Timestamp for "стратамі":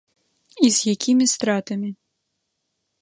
1.35-1.91